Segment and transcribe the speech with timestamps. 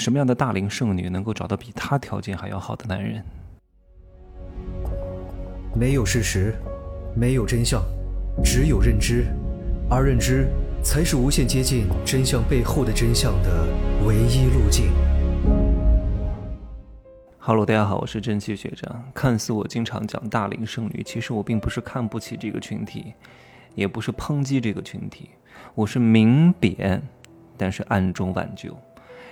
[0.00, 3.22] 什么样的大龄剩女能够找到比她条件还要好的男人？
[5.74, 6.54] 没有事实，
[7.14, 7.82] 没有真相，
[8.42, 9.26] 只有认知，
[9.90, 10.48] 而认知
[10.82, 13.68] 才是无限接近真相背后的真相的
[14.06, 14.90] 唯一路径。
[17.38, 19.04] Hello，大家好，我是真气学长。
[19.12, 23.12] 看似我经常讲大龄剩女，其实我并不是看不起这个群体，
[23.74, 25.28] 也不是抨击这个群体，
[25.74, 27.02] 我是明贬，
[27.58, 28.74] 但是暗中挽救。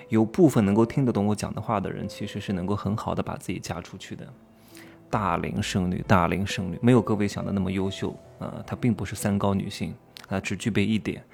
[0.08, 4.26] 有部分能够听得懂我讲的话的人，其实是能够很好的把自己嫁出去的。
[5.10, 9.94] 大龄剩女，大龄剩女没有各位想的那么优秀啊，她并不是三高女性
[10.28, 11.24] 啊，只具备一点：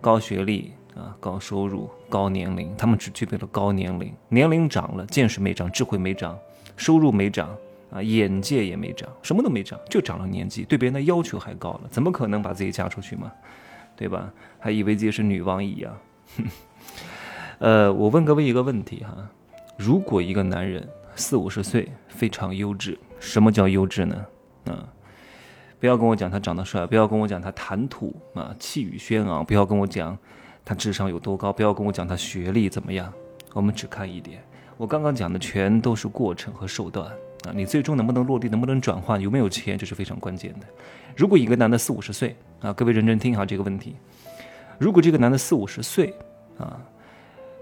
[0.00, 2.76] 高学历啊，高收入，高年龄。
[2.76, 6.38] 她们只具备了高年龄，年龄长了，见识没长，智慧没长，
[6.76, 7.56] 收入没长
[7.90, 13.32] 啊，眼界也没长，什么都没长，就长了年纪，对别人的要求还高了，怎么可能把自己嫁出去嘛？
[13.96, 14.30] 对吧？
[14.58, 15.96] 还以为自己是女王一样。
[17.58, 19.16] 呃，我问各位一个问题哈，
[19.76, 24.26] 如果一个男人四五十岁非常优质，什么叫优质呢？
[24.66, 24.86] 啊，
[25.80, 30.16] 不要跟我讲他长得帅，不要跟我讲他谈吐啊气宇轩昂，不要跟我讲
[30.64, 33.12] 他智商有多高，不要跟我讲他学历怎么样，
[33.52, 34.40] 我们只看一点，
[34.76, 37.08] 我刚刚讲的全都是过程和手段
[37.44, 40.66] 啊，你最终能不能落地，能不能转换，有没有钱，这是非常关键的。
[41.16, 43.96] 如果一个男的四五十岁啊，各位认真听好这个问题，
[44.78, 46.14] 如果这个男的四五十岁
[46.56, 46.80] 啊。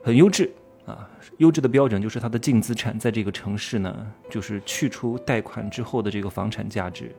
[0.07, 0.49] 很优质
[0.87, 7.11] 啊，优质的标准就是他的净资产在这个城市呢，就是去除贷款之后的这个房产价值，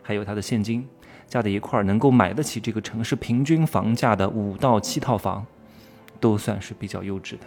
[0.00, 0.86] 还有他的现金
[1.26, 5.44] 加在一块儿，能够买得起这个城市平均房价的五到七套房，
[6.20, 7.42] 都算是比较优质的。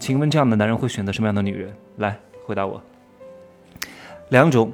[0.00, 1.72] 请问这样的男人会选择什么样的女人？
[1.98, 2.82] 来回答我。
[4.30, 4.72] 两种，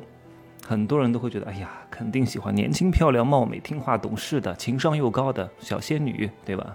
[0.66, 6.74] 很多人都会觉得，哎呀，肯定喜欢年轻漂亮、貌美、听话、懂事的、情商又高的小仙女，对吧？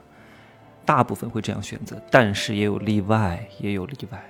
[0.86, 4.23] 大部分会这样选择，但是也有例外，也有例外。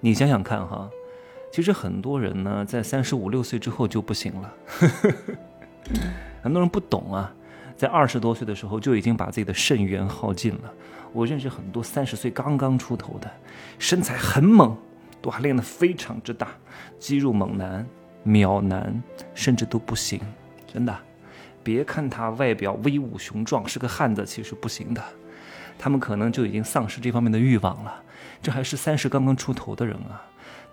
[0.00, 0.88] 你想想看哈，
[1.52, 4.54] 其实很多人呢，在三十五六岁之后就不行了。
[6.42, 7.32] 很多人不懂啊，
[7.76, 10.72] 在二十多岁的时候就已经把自己的肾源耗尽了。
[11.12, 13.30] 我认识很多三十岁刚刚出头的，
[13.78, 14.76] 身材很猛，
[15.20, 16.48] 锻炼的非常之大，
[16.98, 17.86] 肌肉猛男、
[18.22, 19.02] 秒男，
[19.34, 20.20] 甚至都不行。
[20.72, 20.96] 真的，
[21.62, 25.02] 别看他外表威武雄壮，是个汉子，其实不行的。
[25.78, 28.02] 他们可能就已经丧失这方面的欲望了，
[28.42, 30.22] 这还是三十刚刚出头的人啊！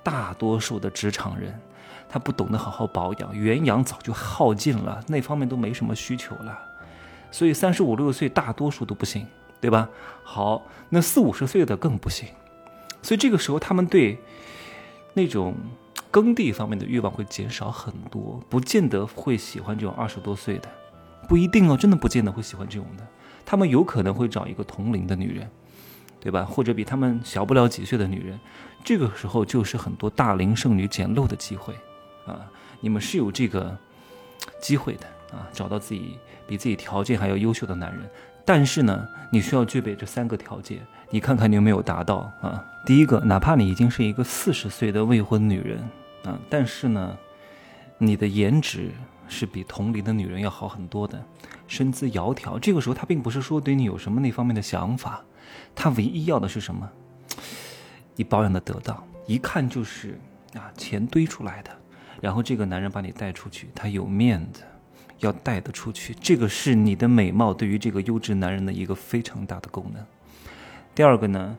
[0.02, 1.60] 大多数的职场人，
[2.08, 6.58] 他不懂得好好保养，元阳早就耗尽了，那方面都没什么需求了。
[7.32, 9.28] 所以三十五六岁大多数都不行，
[9.60, 9.90] 对吧？
[10.24, 12.30] 好，那四五十岁的更不行。
[13.02, 14.18] 所以这个时候他们对
[15.14, 15.56] 那种
[16.10, 20.70] 耕地方面的欲望会减少很多，不见得会喜欢这种二十多岁的，
[21.28, 23.06] 不一定哦，真的不见得会喜欢这种的。
[23.50, 25.50] 他们有可能会找一个同龄的女人，
[26.20, 26.46] 对吧？
[26.46, 28.40] 或者比他们小不了几岁的女人，
[28.84, 31.74] 这个时候就是很多大龄剩女捡漏的机会，
[32.28, 32.46] 啊，
[32.80, 33.76] 你们是有这个
[34.62, 38.08] 机会的啊，找到自己比自己条件还要优秀的男人。
[38.46, 42.64] 但是呢，你需要具备这三个条件，你看看你有没有达到啊？
[42.86, 45.80] 第一个，哪怕你已经是一个四十岁的未婚女人
[46.24, 47.18] 啊，但是呢，
[47.98, 48.92] 你的颜值。
[49.30, 51.24] 是比同龄的女人要好很多的，
[51.68, 52.60] 身姿窈窕。
[52.60, 55.24] 这个时候，他并不是说对你有什么那方面的想法，
[55.76, 56.90] 他唯一要的是什么？
[58.16, 60.20] 你保养的得当，一看就是
[60.56, 61.72] 啊钱堆出来的。
[62.20, 64.64] 然后这个男人把你带出去，他有面子，
[65.20, 66.14] 要带得出去。
[66.16, 70.04] 这个是你的美貌对于这个优质男人的一个非常大的功能。
[70.94, 71.56] 第二个呢，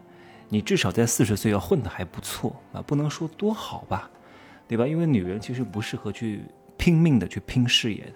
[0.48, 4.10] 你至少在四十岁要混得还不错啊，不能说多好吧，
[4.68, 4.86] 对吧？
[4.86, 6.42] 因为女人其实不适合去。
[6.80, 8.14] 拼命的去拼事业的，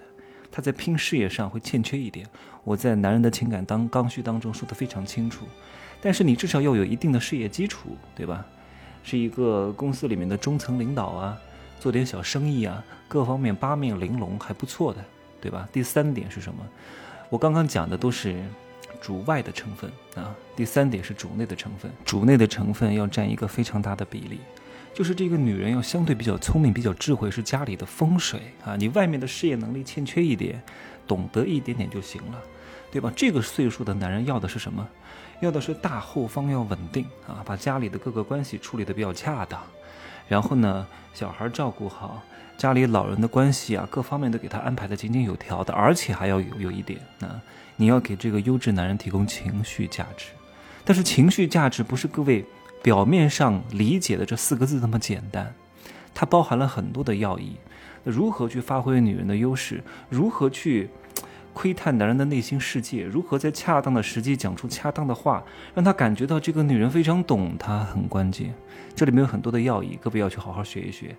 [0.51, 2.27] 他在拼事业上会欠缺一点。
[2.65, 5.45] 我在男人的情感当刚需当中说的非常清楚，
[6.01, 8.47] 但是你至少要有一定的事业基础，对吧？
[9.03, 11.39] 是一个公司里面的中层领导啊，
[11.79, 15.05] 做点小生意啊，各方面八面玲珑还不错的，
[15.43, 15.69] 对吧？
[15.71, 16.67] 第三点是什么？
[17.29, 18.35] 我刚刚讲的都是
[18.99, 24.41] 主外的成分啊，第三点是主内的成分，主内的成分要占一个非常大的比例。
[24.95, 28.77] 就是这个女人要相对比较聪明、比较智慧，是家里的风水啊。
[28.77, 30.63] 你外面的事业能力欠缺一点，
[31.05, 32.41] 懂得一点点就行了，
[32.93, 33.13] 对吧？
[33.17, 34.89] 这个岁数的男人要的是什么？
[35.41, 39.61] 要的是大后方要稳定啊，把家里的各个关系处理的比较恰当，
[40.29, 42.23] 然后呢，小孩照顾好，
[42.57, 47.43] 家里老人的关系啊，各方面都给他安排的井井有条的，而且还要有有一点啊，
[47.75, 50.27] 你要给这个优质男人提供情绪价值，
[50.85, 52.45] 但是情绪价值不是各位。
[52.85, 55.55] 表面上理解的这四个字那么简单，
[56.13, 57.57] 它包含了很多的要义。
[58.03, 59.83] 那如何去发挥女人的优势？
[60.11, 60.91] 如何去
[61.55, 65.43] 窥探男人的内心世界，如何在恰当的时机讲出恰当的话，
[65.75, 68.55] 让他感觉到这个女人非常懂他，很关键。
[68.95, 71.17] 这里面有很多的要义，各位要去好好学一学。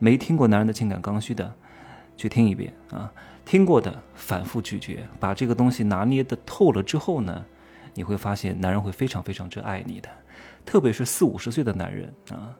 [0.00, 1.54] 没听过男人的情感刚需的，
[2.16, 3.12] 去听一遍啊！
[3.44, 7.44] 听过的反复咀嚼，把这个东西拿捏的透了之后呢，
[7.94, 10.08] 你会发现男人会非常非常之爱你的，
[10.66, 12.54] 特别是四五十岁的男人啊，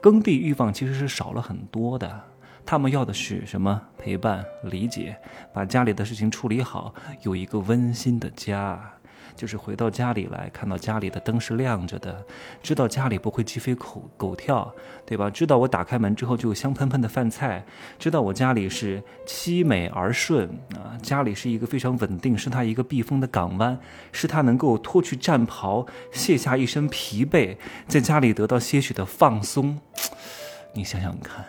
[0.00, 2.24] 耕地欲望其实是少了很多的。
[2.66, 3.80] 他们要的是什么？
[3.96, 5.16] 陪伴、理解，
[5.52, 8.92] 把家里的事情处理好，有一个温馨的家，
[9.40, 12.22] 就是回到家里来看到家里的灯是亮着的，
[12.62, 14.70] 知道家里不会鸡飞狗狗跳，
[15.06, 15.30] 对吧？
[15.30, 17.64] 知道我打开门之后就有香喷喷的饭菜，
[17.98, 23.80] 知道我家里是凄美而顺啊，家里是一个非常稳定，是他一个避风的港湾，
[24.12, 27.56] 是他能够脱去战袍，卸下一身疲惫，
[27.88, 29.80] 在家里得到些许的放松。
[30.74, 31.46] 你想想看，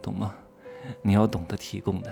[0.00, 0.34] 懂吗？
[1.02, 2.10] 你要懂得提供的，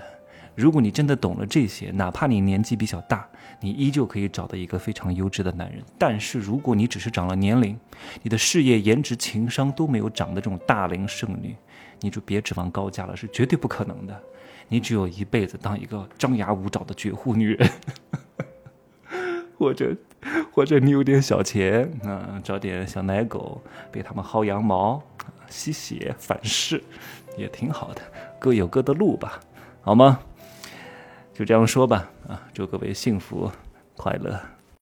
[0.55, 3.27] 如果你真的懂了这些，哪怕你年纪比较大，
[3.59, 5.81] 你依旧可以找到一个非常优质的男人。
[5.97, 7.77] 但是如果你只是长了年龄，
[8.21, 11.55] 你的事业、颜值、情商都没有长的这种大龄剩女，
[12.01, 14.21] 你就别指望高价了，是绝对不可能的。
[14.69, 17.69] 你只有一辈子当一个张牙舞爪的绝户女人，
[19.57, 19.95] 或者，
[20.51, 23.61] 或者你有点小钱啊，找点小奶狗，
[23.91, 25.01] 被他们薅羊毛、
[25.47, 26.83] 吸血、反噬，
[27.37, 28.01] 也挺好的。
[28.39, 29.39] 各有各的路吧，
[29.81, 30.19] 好吗？
[31.33, 33.51] 就这样说吧，啊，祝各位幸福
[33.95, 34.39] 快乐。